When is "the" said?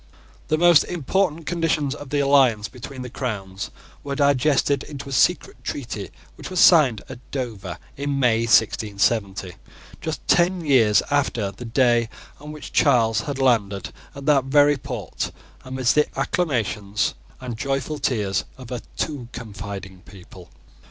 0.47-0.57, 2.09-2.17, 3.03-3.09, 11.51-11.65, 15.93-16.07